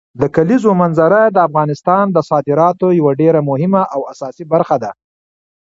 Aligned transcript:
د 0.21 0.23
کلیزو 0.35 0.71
منظره 0.81 1.21
د 1.29 1.37
افغانستان 1.47 2.05
د 2.11 2.17
صادراتو 2.29 2.87
یوه 2.99 3.11
ډېره 3.21 3.39
مهمه 3.49 3.81
او 3.93 4.01
اساسي 4.11 4.43
برخه 4.53 4.75
ده. 4.83 4.91